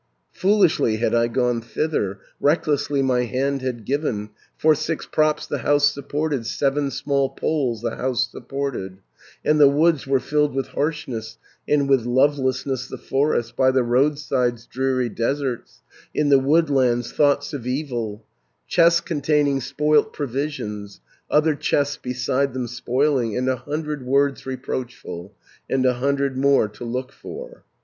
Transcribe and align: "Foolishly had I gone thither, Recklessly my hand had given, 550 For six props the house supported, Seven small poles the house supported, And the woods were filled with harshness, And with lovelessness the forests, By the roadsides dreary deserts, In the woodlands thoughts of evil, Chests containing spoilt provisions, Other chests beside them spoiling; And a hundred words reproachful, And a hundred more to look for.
"Foolishly 0.31 0.97
had 0.97 1.13
I 1.13 1.27
gone 1.27 1.61
thither, 1.61 2.21
Recklessly 2.39 3.03
my 3.03 3.25
hand 3.25 3.61
had 3.61 3.85
given, 3.85 4.29
550 4.57 4.57
For 4.57 4.73
six 4.73 5.05
props 5.05 5.45
the 5.45 5.59
house 5.59 5.91
supported, 5.93 6.47
Seven 6.47 6.89
small 6.89 7.29
poles 7.29 7.83
the 7.83 7.95
house 7.97 8.27
supported, 8.31 8.97
And 9.45 9.59
the 9.59 9.69
woods 9.69 10.07
were 10.07 10.19
filled 10.19 10.55
with 10.55 10.69
harshness, 10.69 11.37
And 11.67 11.87
with 11.87 12.07
lovelessness 12.07 12.87
the 12.87 12.97
forests, 12.97 13.51
By 13.51 13.69
the 13.69 13.83
roadsides 13.83 14.65
dreary 14.65 15.07
deserts, 15.09 15.83
In 16.15 16.29
the 16.29 16.39
woodlands 16.39 17.11
thoughts 17.11 17.53
of 17.53 17.67
evil, 17.67 18.25
Chests 18.67 19.01
containing 19.01 19.61
spoilt 19.61 20.13
provisions, 20.13 20.99
Other 21.29 21.53
chests 21.53 21.97
beside 21.97 22.53
them 22.53 22.65
spoiling; 22.65 23.37
And 23.37 23.47
a 23.47 23.57
hundred 23.57 24.03
words 24.03 24.47
reproachful, 24.47 25.35
And 25.69 25.85
a 25.85 25.93
hundred 25.93 26.39
more 26.39 26.67
to 26.69 26.85
look 26.85 27.11
for. 27.11 27.65